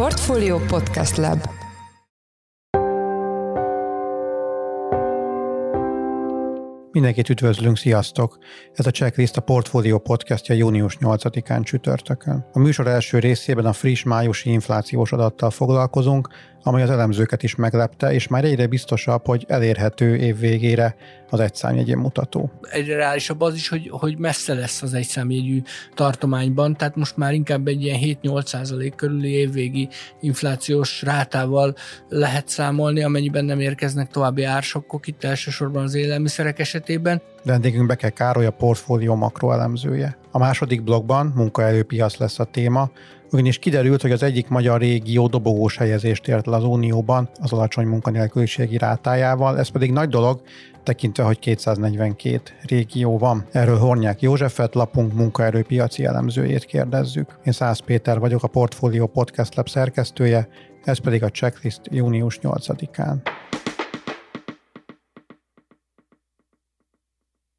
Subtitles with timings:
[0.00, 1.48] Portfolio Podcast Lab
[6.92, 8.38] Mindenkit üdvözlünk, sziasztok!
[8.72, 12.46] Ez a Checklist a Portfolio podcastja június 8-án csütörtökön.
[12.52, 16.28] A műsor első részében a friss májusi inflációs adattal foglalkozunk,
[16.62, 20.96] amely az elemzőket is meglepte, és már egyre biztosabb, hogy elérhető év végére
[21.30, 22.50] az egyszámjegyén mutató.
[22.70, 25.62] Egyre reálisabb az is, hogy, hogy messze lesz az egyszámjegyű
[25.94, 29.88] tartományban, tehát most már inkább egy ilyen 7-8 százalék körüli évvégi
[30.20, 31.74] inflációs rátával
[32.08, 37.22] lehet számolni, amennyiben nem érkeznek további ársokkok, itt elsősorban az élelmiszerek esetében.
[37.44, 40.16] Vendégünk Beke Károly a portfólió makroelemzője.
[40.30, 42.90] A második blogban munkaerőpiac lesz a téma,
[43.32, 47.86] ugyanis kiderült, hogy az egyik magyar régió dobogós helyezést ért el az Unióban az alacsony
[47.86, 50.40] munkanélküliségi rátájával, ez pedig nagy dolog,
[50.82, 53.46] tekintve, hogy 242 régió van.
[53.52, 57.38] Erről Hornyák Józsefet, lapunk munkaerőpiaci elemzőjét kérdezzük.
[57.44, 60.48] Én Szász Péter vagyok, a Portfolio Podcast Lab szerkesztője,
[60.84, 63.14] ez pedig a checklist június 8-án.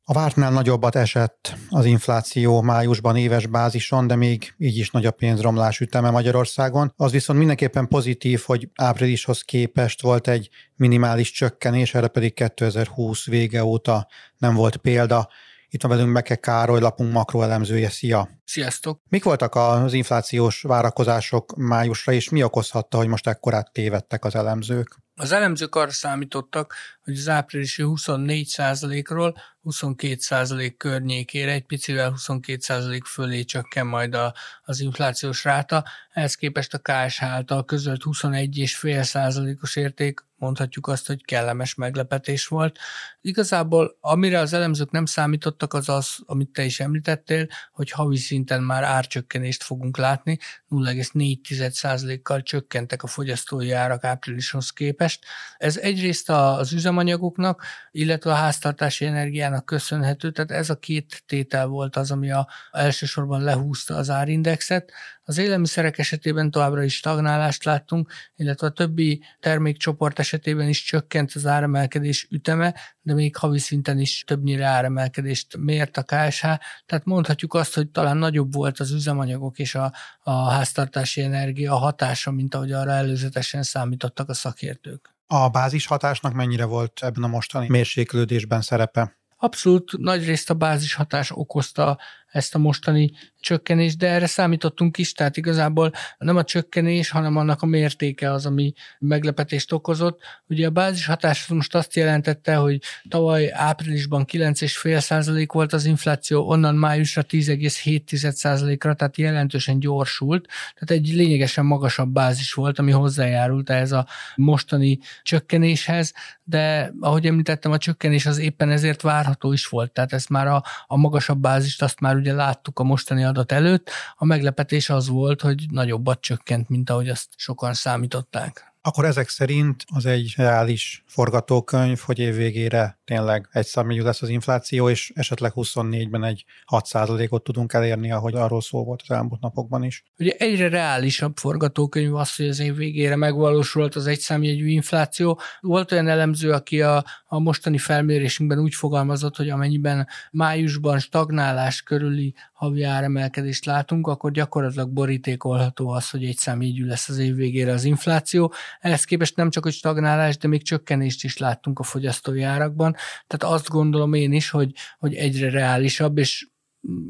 [0.03, 5.11] A vártnál nagyobbat esett az infláció májusban éves bázison, de még így is nagy a
[5.11, 6.93] pénzromlás üteme Magyarországon.
[6.95, 13.63] Az viszont mindenképpen pozitív, hogy áprilishoz képest volt egy minimális csökkenés, erre pedig 2020 vége
[13.63, 14.07] óta
[14.37, 15.29] nem volt példa.
[15.69, 17.89] Itt van velünk Beke Károly, lapunk makroelemzője.
[17.89, 18.29] Szia!
[18.45, 19.01] Sziasztok!
[19.09, 24.95] Mik voltak az inflációs várakozások májusra, és mi okozhatta, hogy most ekkorát tévedtek az elemzők?
[25.15, 33.87] Az elemzők arra számítottak, hogy az áprilisi 24%-ról 22% környékére, egy picivel 22% fölé csökken
[33.87, 35.85] majd a, az inflációs ráta.
[36.13, 42.79] Ehhez képest a KSH által közölt 21,5%-os érték mondhatjuk azt, hogy kellemes meglepetés volt.
[43.21, 48.63] Igazából amire az elemzők nem számítottak, az az, amit te is említettél, hogy havi szinten
[48.63, 50.37] már árcsökkenést fogunk látni,
[50.69, 55.25] 0,4%-kal csökkentek a fogyasztói árak áprilishoz képest.
[55.57, 61.95] Ez egyrészt az üzemanyagoknak, illetve a háztartási energiának köszönhető, tehát ez a két tétel volt
[61.95, 64.91] az, ami a, elsősorban lehúzta az árindexet.
[65.23, 71.45] Az élelmiszerek esetében továbbra is stagnálást láttunk, illetve a többi termékcsoport esetében is csökkent az
[71.45, 76.41] áremelkedés üteme, de még havi szinten is többnyire áremelkedést mért a KSH,
[76.85, 82.31] tehát mondhatjuk azt, hogy talán nagyobb volt az üzemanyagok és a, a háztartási energia hatása,
[82.31, 85.15] mint ahogy arra előzetesen számítottak a szakértők.
[85.27, 89.20] A bázis hatásnak mennyire volt ebben a mostani mérséklődésben szerepe?
[89.43, 91.97] Abszolút nagy részt a bázis hatás okozta
[92.31, 97.61] ezt a mostani csökkenést, de erre számítottunk is, tehát igazából nem a csökkenés, hanem annak
[97.61, 100.21] a mértéke az, ami meglepetést okozott.
[100.47, 106.75] Ugye a bázis hatás most azt jelentette, hogy tavaly áprilisban 9,5% volt az infláció, onnan
[106.75, 114.07] májusra 10,7%-ra, tehát jelentősen gyorsult, tehát egy lényegesen magasabb bázis volt, ami hozzájárult ehhez a
[114.35, 116.13] mostani csökkenéshez,
[116.43, 120.63] de ahogy említettem, a csökkenés az éppen ezért várható is volt, tehát ezt már a,
[120.87, 125.41] a magasabb bázist azt már ugye láttuk a mostani adat előtt, a meglepetés az volt,
[125.41, 128.70] hogy nagyobbat csökkent, mint ahogy azt sokan számították.
[128.83, 134.29] Akkor ezek szerint az egy reális forgatókönyv, hogy év végére tényleg egy számjegyű lesz az
[134.29, 139.83] infláció, és esetleg 24-ben egy 6%-ot tudunk elérni, ahogy arról szó volt az elmúlt napokban
[139.83, 140.03] is.
[140.17, 145.39] Ugye egyre reálisabb forgatókönyv az, hogy az év végére megvalósult az egyszámjegyű infláció.
[145.59, 152.33] Volt olyan elemző, aki a, a mostani felmérésünkben úgy fogalmazott, hogy amennyiben májusban stagnálás körüli
[152.61, 157.83] havi áremelkedést látunk, akkor gyakorlatilag borítékolható az, hogy egy számjegyű lesz az év végére az
[157.83, 158.53] infláció.
[158.79, 162.95] Ehhez képest nem csak, hogy stagnálás, de még csökkenést is láttunk a fogyasztói árakban.
[163.27, 166.47] Tehát azt gondolom én is, hogy, hogy egyre reálisabb, és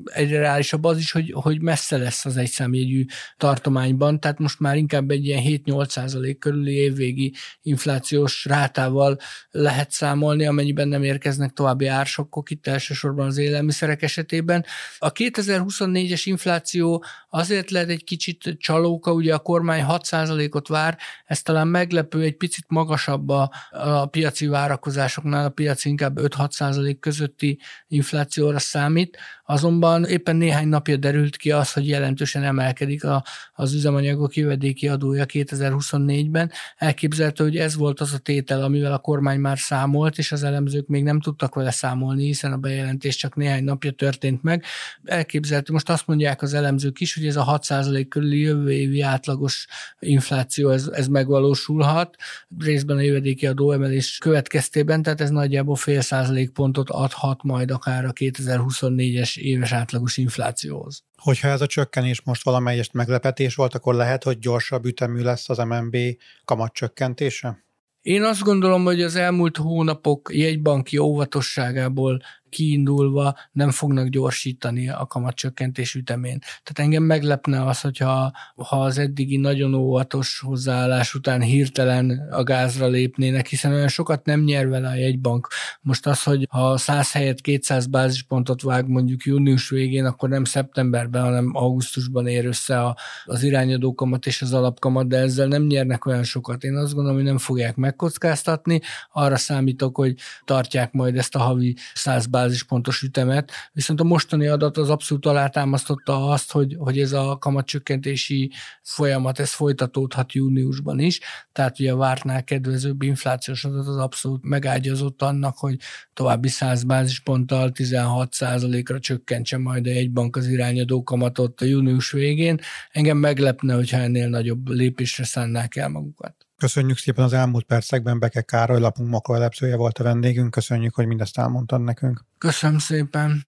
[0.03, 3.05] egyre reálisabb az is, hogy, hogy messze lesz az egyszámjegyű
[3.37, 9.17] tartományban, tehát most már inkább egy ilyen 7-8 százalék körüli évvégi inflációs rátával
[9.51, 14.65] lehet számolni, amennyiben nem érkeznek további ársokkok, itt elsősorban az élelmiszerek esetében.
[14.97, 21.41] A 2024-es infláció azért lehet egy kicsit csalóka, ugye a kormány 6 százalékot vár, ez
[21.41, 27.59] talán meglepő, egy picit magasabb a, a piaci várakozásoknál, a piac inkább 5-6 százalék közötti
[27.87, 29.17] inflációra számít,
[29.51, 35.25] Azonban éppen néhány napja derült ki az, hogy jelentősen emelkedik a, az üzemanyagok jövedéki adója
[35.27, 36.51] 2024-ben.
[36.77, 40.87] Elképzelhető, hogy ez volt az a tétel, amivel a kormány már számolt, és az elemzők
[40.87, 44.63] még nem tudtak vele számolni, hiszen a bejelentés csak néhány napja történt meg.
[45.03, 49.67] Elképzelhető, most azt mondják az elemzők is, hogy ez a 6% körüli jövő évi átlagos
[49.99, 52.15] infláció, ez, ez megvalósulhat,
[52.59, 58.13] részben a jövedéki adóemelés következtében, tehát ez nagyjából fél százalék pontot adhat majd akár a
[58.13, 61.03] 2024-es éves átlagos inflációhoz.
[61.17, 65.57] Hogyha ez a csökkenés most valamelyest meglepetés volt, akkor lehet, hogy gyorsabb ütemű lesz az
[65.57, 65.97] MNB
[66.45, 67.65] kamat csökkentése?
[68.01, 72.21] Én azt gondolom, hogy az elmúlt hónapok jegybanki óvatosságából
[72.51, 76.39] kiindulva nem fognak gyorsítani a kamatcsökkentés ütemén.
[76.39, 82.87] Tehát engem meglepne az, hogyha ha az eddigi nagyon óvatos hozzáállás után hirtelen a gázra
[82.87, 85.47] lépnének, hiszen olyan sokat nem nyer vele a jegybank.
[85.81, 91.23] Most az, hogy ha 100 helyett 200 bázispontot vág mondjuk június végén, akkor nem szeptemberben,
[91.23, 96.05] hanem augusztusban ér össze a, az irányadó kamat és az alapkamat, de ezzel nem nyernek
[96.05, 96.63] olyan sokat.
[96.63, 98.81] Én azt gondolom, hogy nem fogják megkockáztatni.
[99.11, 100.15] Arra számítok, hogy
[100.45, 106.29] tartják majd ezt a havi 100 bázispontos ütemet, viszont a mostani adat az abszolút alátámasztotta
[106.29, 108.51] azt, hogy, hogy ez a kamatcsökkentési
[108.81, 111.19] folyamat, ez folytatódhat júniusban is,
[111.51, 115.77] tehát ugye a vártnál kedvezőbb inflációs adat az abszolút megágyazott annak, hogy
[116.13, 122.59] további 100 bázisponttal 16% ra csökkentse majd a jegybank az irányadó kamatot a június végén.
[122.91, 126.35] Engem meglepne, hogyha ennél nagyobb lépésre szánnák el magukat.
[126.61, 130.51] Köszönjük szépen az elmúlt percekben, Beke Károly lapunk makroelepszője volt a vendégünk.
[130.51, 132.25] Köszönjük, hogy mindezt elmondtad nekünk.
[132.37, 133.47] Köszönöm szépen.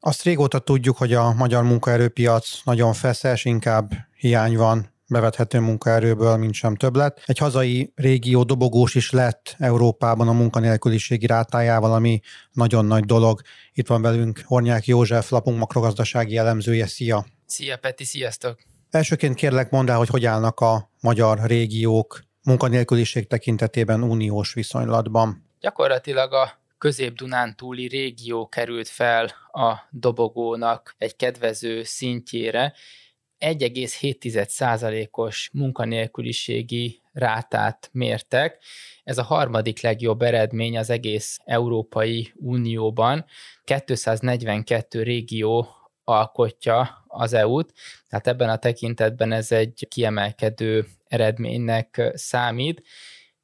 [0.00, 6.54] Azt régóta tudjuk, hogy a magyar munkaerőpiac nagyon feszes, inkább hiány van bevethető munkaerőből, mint
[6.54, 7.22] sem többlet.
[7.26, 12.20] Egy hazai régió dobogós is lett Európában a munkanélküliségi rátájával, ami
[12.52, 13.40] nagyon nagy dolog.
[13.72, 16.86] Itt van velünk Hornyák József, lapunk makrogazdasági elemzője.
[16.86, 17.26] Szia!
[17.46, 18.58] Szia Peti, sziasztok!
[18.90, 25.50] Elsőként kérlek mondd el, hogy hogy állnak a magyar régiók munkanélküliség tekintetében uniós viszonylatban.
[25.60, 32.74] Gyakorlatilag a közép-Dunán túli régió került fel a dobogónak egy kedvező szintjére.
[33.38, 38.62] 1,7%-os munkanélküliségi rátát mértek.
[39.04, 43.24] Ez a harmadik legjobb eredmény az egész Európai Unióban.
[43.64, 45.68] 242 régió
[46.04, 47.72] alkotja az EU-t,
[48.08, 52.82] tehát ebben a tekintetben ez egy kiemelkedő eredménynek számít.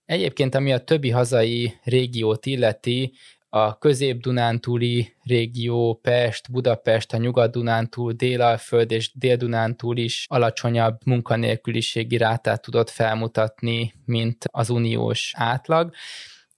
[0.05, 3.13] Egyébként, ami a többi hazai régiót illeti,
[3.53, 12.91] a közép-dunántúli régió, Pest, Budapest, a nyugat-dunántúl, Délalföld és dél-dunántúl is alacsonyabb munkanélküliségi rátát tudott
[12.91, 15.93] felmutatni, mint az uniós átlag.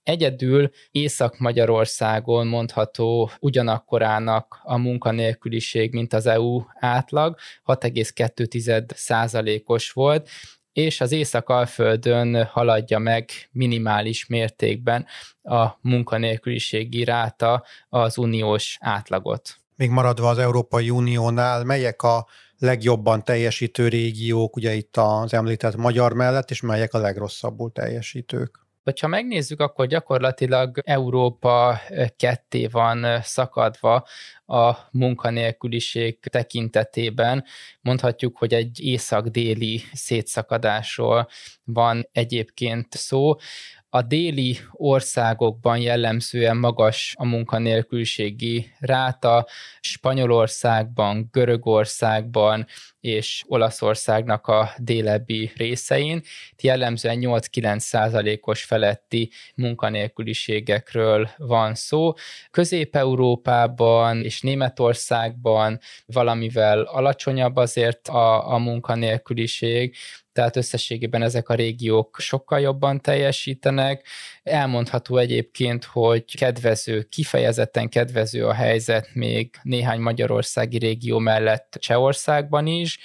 [0.03, 10.29] Egyedül Észak-Magyarországon mondható ugyanakkorának a munkanélküliség, mint az EU átlag, 6,2 százalékos volt,
[10.73, 15.05] és az Észak-Alföldön haladja meg minimális mértékben
[15.41, 19.57] a munkanélküliségi ráta az uniós átlagot.
[19.75, 22.27] Még maradva az Európai Uniónál, melyek a
[22.57, 28.62] legjobban teljesítő régiók, ugye itt az említett magyar mellett, és melyek a legrosszabbul teljesítők?
[28.83, 31.79] Hogyha megnézzük, akkor gyakorlatilag Európa
[32.15, 34.07] ketté van szakadva
[34.45, 37.45] a munkanélküliség tekintetében.
[37.81, 41.27] Mondhatjuk, hogy egy észak-déli szétszakadásról
[41.63, 43.35] van egyébként szó
[43.89, 49.47] a déli országokban jellemzően magas a munkanélküliségi ráta,
[49.79, 52.67] Spanyolországban, Görögországban
[53.03, 56.21] és Olaszországnak a délebbi részein.
[56.61, 62.13] Jellemzően 8-9 százalékos feletti munkanélküliségekről van szó.
[62.51, 69.95] Közép-Európában és Németországban valamivel alacsonyabb azért a, a munkanélküliség,
[70.33, 74.07] tehát összességében ezek a régiók sokkal jobban teljesítenek.
[74.43, 82.99] Elmondható egyébként, hogy kedvező, kifejezetten kedvező a helyzet még néhány magyarországi régió mellett Csehországban is,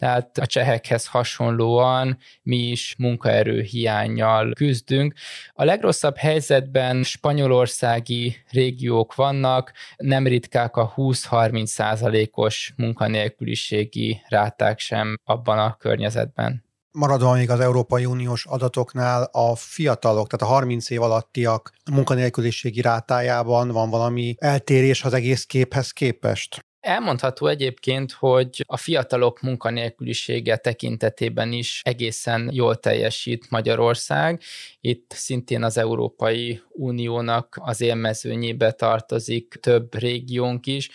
[0.00, 5.14] tehát a csehekhez hasonlóan mi is munkaerő hiányjal küzdünk.
[5.52, 15.58] A legrosszabb helyzetben spanyolországi régiók vannak, nem ritkák a 20-30 százalékos munkanélküliségi ráták sem abban
[15.58, 16.64] a környezetben.
[16.92, 23.68] Maradva még az Európai Uniós adatoknál a fiatalok, tehát a 30 év alattiak munkanélküliségi rátájában
[23.68, 26.64] van valami eltérés az egész képhez képest?
[26.80, 34.40] Elmondható egyébként, hogy a fiatalok munkanélkülisége tekintetében is egészen jól teljesít Magyarország.
[34.80, 40.90] Itt szintén az Európai Uniónak az élmezőnyébe tartozik több régiónk is.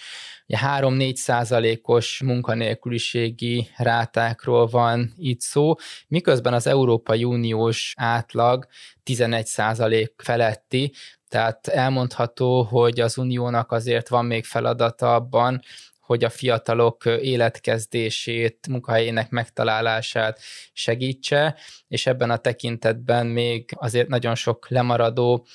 [0.47, 5.73] 3-4 százalékos munkanélküliségi rátákról van itt szó,
[6.07, 8.65] miközben az Európai Uniós átlag
[9.03, 10.91] 11 százalék feletti,
[11.35, 15.61] tehát elmondható, hogy az uniónak azért van még feladata abban,
[15.99, 20.39] hogy a fiatalok életkezdését, munkahelyének megtalálását
[20.73, 21.55] segítse,
[21.87, 25.45] és ebben a tekintetben még azért nagyon sok lemaradó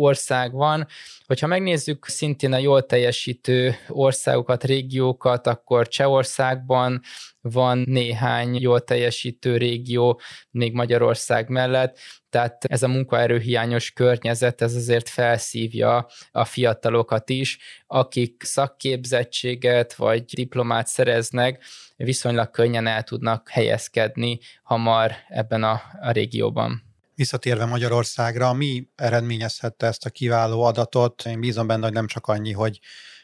[0.00, 0.86] ország van.
[1.26, 7.00] Hogyha megnézzük szintén a jól teljesítő országokat, régiókat, akkor Csehországban
[7.40, 11.98] van néhány jól teljesítő régió, még Magyarország mellett,
[12.30, 20.86] tehát ez a munkaerőhiányos környezet, ez azért felszívja a fiatalokat is, akik szakképzettséget vagy diplomát
[20.86, 21.64] szereznek,
[21.96, 26.89] viszonylag könnyen el tudnak helyezkedni hamar ebben a, a régióban.
[27.20, 31.22] Visszatérve Magyarországra, mi eredményezhette ezt a kiváló adatot?
[31.26, 32.80] Én bízom benne, hogy nem csak annyi, hogy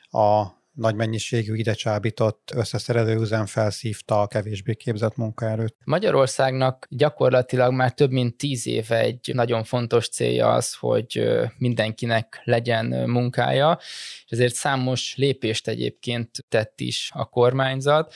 [0.09, 5.77] a nagy mennyiségű ide csábított összeszerelő üzem felszívta a kevésbé képzett munkaerőt.
[5.85, 12.87] Magyarországnak gyakorlatilag már több mint tíz éve egy nagyon fontos célja az, hogy mindenkinek legyen
[12.87, 13.79] munkája,
[14.25, 18.15] és ezért számos lépést egyébként tett is a kormányzat.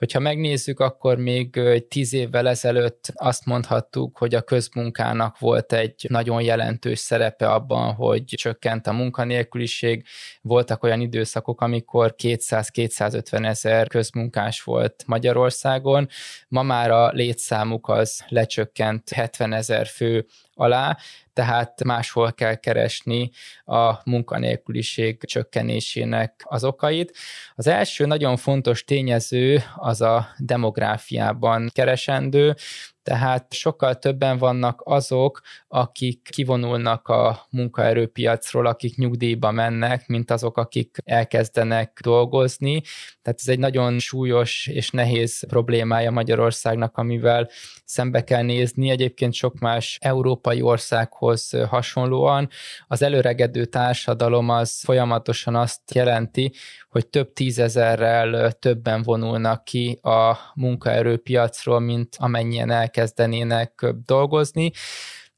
[0.00, 6.42] Hogyha megnézzük, akkor még tíz évvel ezelőtt azt mondhattuk, hogy a közmunkának volt egy nagyon
[6.42, 10.04] jelentős szerepe abban, hogy csökkent a munkanélküliség.
[10.42, 16.08] Voltak olyan időszakok, amikor 200-250 ezer közmunkás volt Magyarországon.
[16.48, 20.96] Ma már a létszámuk az lecsökkent 70 ezer fő alá,
[21.40, 23.30] tehát máshol kell keresni
[23.64, 27.16] a munkanélküliség csökkenésének az okait.
[27.54, 32.54] Az első nagyon fontos tényező az a demográfiában keresendő,
[33.02, 40.96] tehát sokkal többen vannak azok, akik kivonulnak a munkaerőpiacról, akik nyugdíjba mennek, mint azok, akik
[41.04, 42.82] elkezdenek dolgozni.
[43.22, 47.48] Tehát ez egy nagyon súlyos és nehéz problémája Magyarországnak, amivel
[47.84, 48.90] szembe kell nézni.
[48.90, 52.48] Egyébként sok más európai országhoz hasonlóan
[52.86, 56.52] az előregedő társadalom az folyamatosan azt jelenti,
[56.90, 64.72] hogy több tízezerrel többen vonulnak ki a munkaerőpiacról, mint amennyien elkezdenének dolgozni.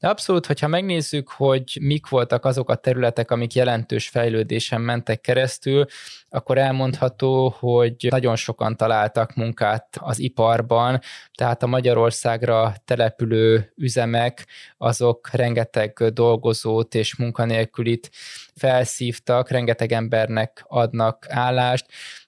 [0.03, 5.85] De abszolút, hogyha megnézzük, hogy mik voltak azok a területek, amik jelentős fejlődésen mentek keresztül,
[6.29, 10.99] akkor elmondható, hogy nagyon sokan találtak munkát az iparban,
[11.37, 18.09] tehát a Magyarországra települő üzemek, azok rengeteg dolgozót és munkanélkülit
[18.55, 21.85] felszívtak, rengeteg embernek adnak állást,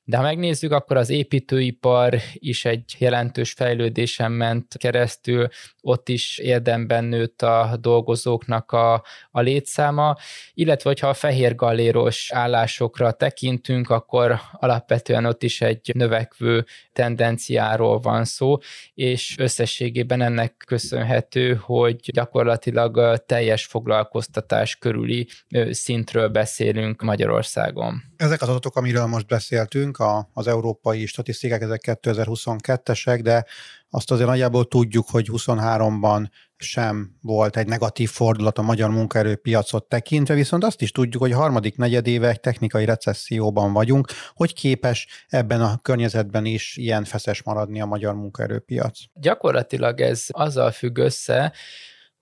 [0.07, 5.47] de ha megnézzük, akkor az építőipar is egy jelentős fejlődésen ment keresztül,
[5.81, 10.15] ott is érdemben nőtt a dolgozóknak a, a létszáma,
[10.53, 18.25] illetve hogyha a fehér galléros állásokra tekintünk, akkor alapvetően ott is egy növekvő tendenciáról van
[18.25, 18.57] szó,
[18.93, 25.27] és összességében ennek köszönhető, hogy gyakorlatilag teljes foglalkoztatás körüli
[25.69, 28.03] szintről beszélünk Magyarországon.
[28.17, 33.45] Ezek az adatok, amiről most beszéltünk, a, az európai statisztikák, ezek 2022-esek, de
[33.89, 40.33] azt azért nagyjából tudjuk, hogy 23-ban sem volt egy negatív fordulat a magyar munkaerőpiacot tekintve,
[40.33, 45.61] viszont azt is tudjuk, hogy a harmadik negyedéve egy technikai recesszióban vagyunk, hogy képes ebben
[45.61, 48.99] a környezetben is ilyen feszes maradni a magyar munkaerőpiac.
[49.13, 51.53] Gyakorlatilag ez azzal függ össze,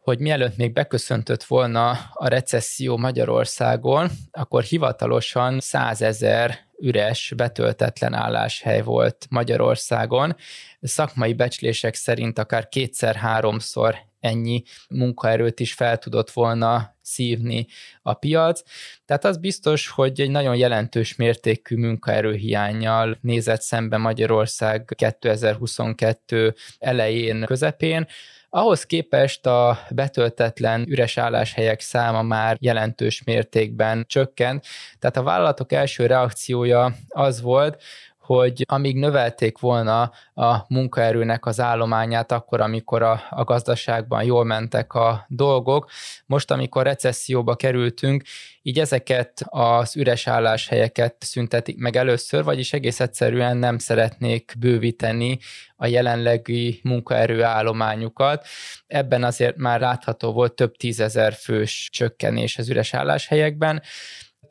[0.03, 8.81] hogy mielőtt még beköszöntött volna a recesszió Magyarországon, akkor hivatalosan 100 ezer üres, betöltetlen álláshely
[8.81, 10.35] volt Magyarországon.
[10.81, 17.67] Szakmai becslések szerint akár kétszer-háromszor ennyi munkaerőt is fel tudott volna szívni
[18.01, 18.61] a piac.
[19.05, 28.07] Tehát az biztos, hogy egy nagyon jelentős mértékű munkaerőhiányjal nézett szembe Magyarország 2022 elején, közepén,
[28.55, 34.65] ahhoz képest a betöltetlen üres álláshelyek száma már jelentős mértékben csökkent,
[34.99, 37.81] tehát a vállalatok első reakciója az volt,
[38.23, 44.93] hogy amíg növelték volna a munkaerőnek az állományát akkor, amikor a, a gazdaságban jól mentek
[44.93, 45.89] a dolgok,
[46.25, 48.23] most, amikor recesszióba kerültünk,
[48.61, 55.39] így ezeket az üres álláshelyeket szüntetik meg először, vagyis egész egyszerűen nem szeretnék bővíteni
[55.75, 58.45] a jelenlegi munkaerő állományukat.
[58.87, 63.81] Ebben azért már látható volt több tízezer fős csökkenés az üres álláshelyekben,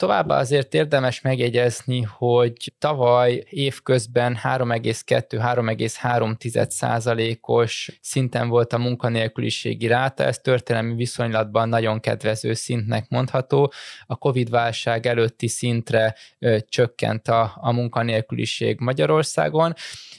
[0.03, 10.39] Továbbá azért érdemes megjegyezni, hogy tavaly évközben 3,2-3,3 százalékos szinten volt a munkanélküliségi ráta, ez
[10.39, 13.73] történelmi viszonylatban nagyon kedvező szintnek mondható.
[14.07, 19.75] A Covid-válság előtti szintre ö, csökkent a, a munkanélküliség Magyarországon,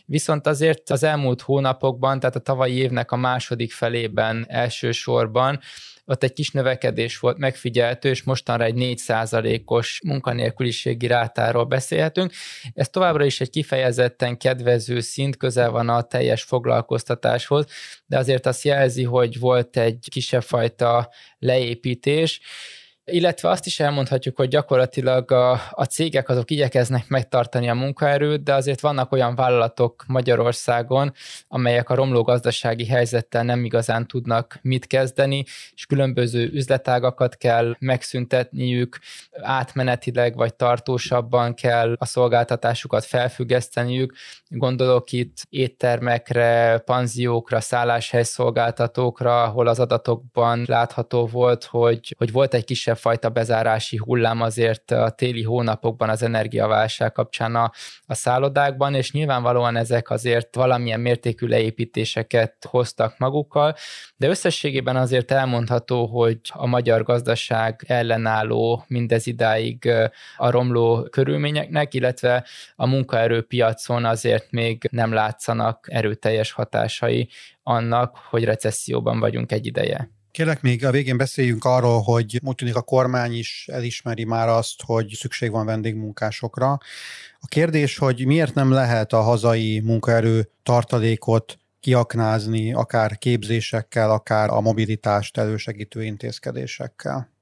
[0.05, 5.59] viszont azért az elmúlt hónapokban, tehát a tavalyi évnek a második felében elsősorban
[6.05, 12.31] ott egy kis növekedés volt megfigyelhető, és mostanra egy 4%-os munkanélküliségi rátáról beszélhetünk.
[12.73, 17.65] Ez továbbra is egy kifejezetten kedvező szint, közel van a teljes foglalkoztatáshoz,
[18.05, 22.41] de azért azt jelzi, hogy volt egy kisebb fajta leépítés,
[23.05, 28.53] illetve azt is elmondhatjuk, hogy gyakorlatilag a, a cégek azok igyekeznek megtartani a munkaerőt, de
[28.53, 31.13] azért vannak olyan vállalatok Magyarországon,
[31.47, 35.43] amelyek a romló gazdasági helyzettel nem igazán tudnak mit kezdeni,
[35.73, 38.99] és különböző üzletágakat kell megszüntetniük,
[39.31, 44.13] átmenetileg vagy tartósabban kell a szolgáltatásukat felfüggeszteniük.
[44.47, 52.92] Gondolok itt éttermekre, panziókra, szálláshelyszolgáltatókra, ahol az adatokban látható volt, hogy, hogy volt egy kisebb
[52.95, 57.71] fajta bezárási hullám azért a téli hónapokban az energiaválság kapcsán a,
[58.05, 63.75] a szállodákban, és nyilvánvalóan ezek azért valamilyen mértékű leépítéseket hoztak magukkal,
[64.17, 69.91] de összességében azért elmondható, hogy a magyar gazdaság ellenálló mindez idáig
[70.37, 72.45] a romló körülményeknek, illetve
[72.75, 77.29] a munkaerőpiacon azért még nem látszanak erőteljes hatásai
[77.63, 80.09] annak, hogy recesszióban vagyunk egy ideje.
[80.33, 84.81] Kérlek, még a végén beszéljünk arról, hogy úgy tűnik a kormány is elismeri már azt,
[84.85, 86.71] hogy szükség van vendégmunkásokra.
[87.39, 94.61] A kérdés, hogy miért nem lehet a hazai munkaerő tartalékot kiaknázni, akár képzésekkel, akár a
[94.61, 97.32] mobilitást elősegítő intézkedésekkel?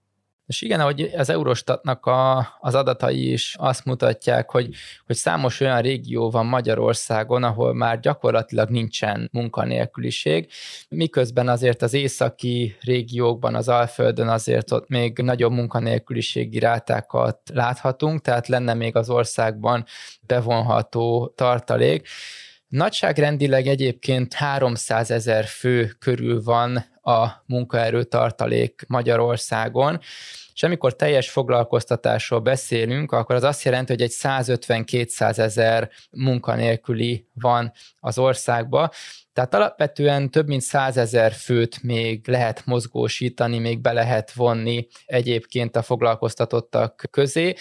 [0.52, 4.70] És igen, ahogy az Eurostatnak a, az adatai is azt mutatják, hogy,
[5.06, 10.52] hogy számos olyan régió van Magyarországon, ahol már gyakorlatilag nincsen munkanélküliség,
[10.90, 18.48] miközben azért az északi régiókban, az Alföldön azért ott még nagyobb munkanélküliségi rátákat láthatunk, tehát
[18.48, 19.86] lenne még az országban
[20.22, 22.08] bevonható tartalék.
[22.68, 30.00] Nagyságrendileg egyébként 300 ezer fő körül van a munkaerőtartalék Magyarországon,
[30.54, 37.72] és amikor teljes foglalkoztatásról beszélünk, akkor az azt jelenti, hogy egy 150-200 ezer munkanélküli van
[38.00, 38.90] az országban,
[39.34, 45.76] tehát alapvetően több mint 100 ezer főt még lehet mozgósítani, még be lehet vonni egyébként
[45.76, 47.54] a foglalkoztatottak közé,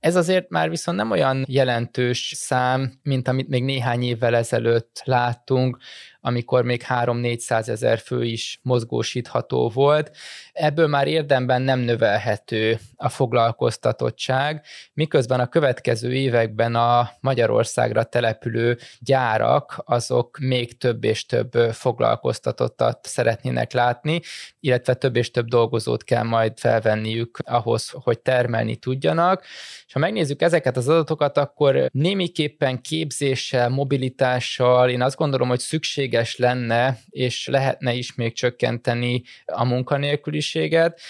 [0.00, 5.78] ez azért már viszont nem olyan jelentős szám, mint amit még néhány évvel ezelőtt láttunk,
[6.20, 10.16] amikor még 3-400 ezer fő is mozgósítható volt.
[10.52, 19.82] Ebből már érdemben nem növelhető a foglalkoztatottság, miközben a következő években a Magyarországra települő gyárak
[19.84, 24.20] azok még több és több foglalkoztatottat szeretnének látni,
[24.60, 29.44] illetve több és több dolgozót kell majd felvenniük ahhoz, hogy termelni tudjanak.
[29.86, 36.09] És ha megnézzük ezeket az adatokat, akkor némiképpen képzéssel, mobilitással én azt gondolom, hogy szükség
[36.10, 41.00] szükséges lenne, és lehetne is még csökkenteni a munkanélküliséget,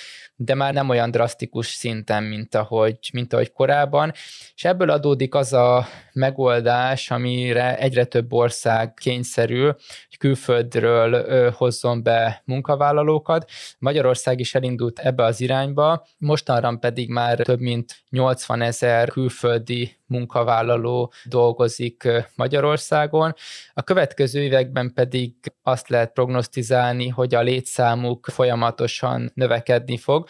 [0.42, 4.12] de már nem olyan drasztikus szinten, mint ahogy, mint ahogy korábban,
[4.54, 9.66] és ebből adódik az a megoldás, amire egyre több ország kényszerül,
[10.08, 13.50] hogy külföldről hozzon be munkavállalókat.
[13.78, 21.12] Magyarország is elindult ebbe az irányba, mostanra pedig már több mint 80 ezer külföldi munkavállaló
[21.24, 23.34] dolgozik Magyarországon.
[23.74, 30.28] A következő években pedig azt lehet prognosztizálni, hogy a létszámuk folyamatosan növekedni fog.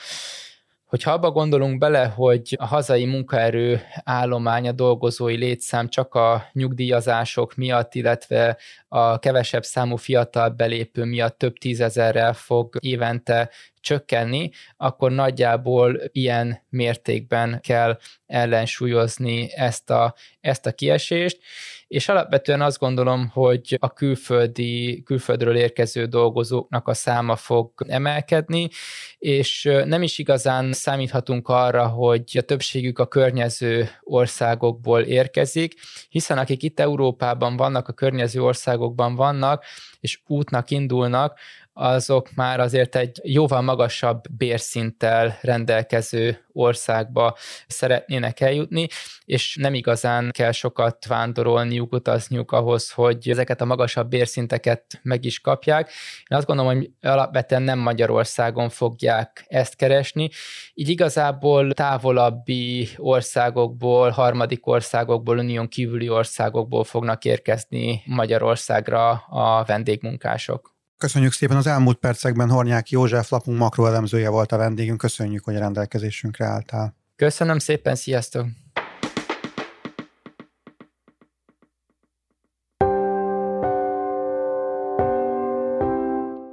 [0.91, 7.95] Hogyha abba gondolunk bele, hogy a hazai munkaerő állománya dolgozói létszám csak a nyugdíjazások miatt,
[7.95, 8.59] illetve
[8.89, 13.51] a kevesebb számú fiatal belépő miatt több tízezerrel fog évente
[13.81, 21.39] csökkenni, akkor nagyjából ilyen mértékben kell ellensúlyozni ezt a, ezt a kiesést,
[21.91, 28.69] és alapvetően azt gondolom, hogy a külföldi, külföldről érkező dolgozóknak a száma fog emelkedni,
[29.19, 35.75] és nem is igazán számíthatunk arra, hogy a többségük a környező országokból érkezik,
[36.09, 39.65] hiszen akik itt Európában vannak, a környező országokban vannak,
[40.01, 41.39] és útnak indulnak,
[41.73, 48.89] azok már azért egy jóval magasabb bérszinttel rendelkező országba szeretnének eljutni,
[49.25, 55.41] és nem igazán kell sokat vándorolniuk, utazniuk ahhoz, hogy ezeket a magasabb bérszinteket meg is
[55.41, 55.91] kapják.
[56.29, 60.29] Én azt gondolom, hogy alapvetően nem Magyarországon fogják ezt keresni,
[60.75, 70.79] így igazából távolabbi országokból, harmadik országokból, unión kívüli országokból fognak érkezni Magyarországra a vendégmunkások.
[71.01, 74.99] Köszönjük szépen az elmúlt percekben Hornyák József lapunk makroelemzője volt a vendégünk.
[74.99, 76.97] Köszönjük, hogy a rendelkezésünkre álltál.
[77.17, 78.47] Köszönöm szépen, sziasztok!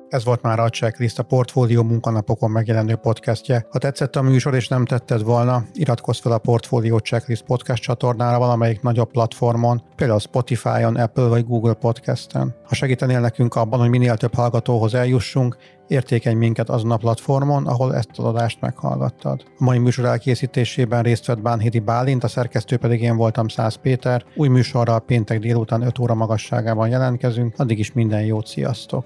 [0.09, 3.67] Ez volt már a Checklist, a Portfólió munkanapokon megjelenő podcastje.
[3.69, 8.37] Ha tetszett a műsor és nem tetted volna, iratkozz fel a Portfólió Checklist podcast csatornára
[8.37, 12.55] valamelyik nagyobb platformon, például Spotify-on, Apple vagy Google Podcast-en.
[12.63, 17.95] Ha segítenél nekünk abban, hogy minél több hallgatóhoz eljussunk, értékelj minket azon a platformon, ahol
[17.95, 19.43] ezt az adást meghallgattad.
[19.57, 24.23] A mai műsor elkészítésében részt vett Bánhidi Bálint, a szerkesztő pedig én voltam Száz Péter.
[24.35, 29.05] Új műsorral péntek délután 5 óra magasságában jelentkezünk, addig is minden jót, sziasztok!